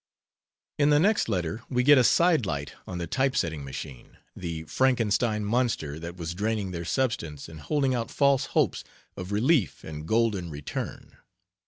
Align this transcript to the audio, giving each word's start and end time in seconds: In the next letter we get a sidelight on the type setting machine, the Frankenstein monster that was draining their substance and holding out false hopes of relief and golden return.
In 0.79 0.89
the 0.89 0.99
next 0.99 1.29
letter 1.29 1.61
we 1.69 1.83
get 1.83 1.99
a 1.99 2.03
sidelight 2.03 2.73
on 2.87 2.97
the 2.97 3.05
type 3.05 3.35
setting 3.35 3.63
machine, 3.63 4.17
the 4.35 4.63
Frankenstein 4.63 5.45
monster 5.45 5.99
that 5.99 6.15
was 6.17 6.33
draining 6.33 6.71
their 6.71 6.85
substance 6.85 7.47
and 7.47 7.59
holding 7.59 7.93
out 7.93 8.09
false 8.09 8.45
hopes 8.57 8.83
of 9.15 9.31
relief 9.31 9.83
and 9.83 10.07
golden 10.07 10.49
return. 10.49 11.17